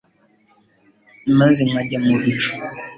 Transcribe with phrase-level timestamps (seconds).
[1.39, 2.53] Maze Nkajya mu bicu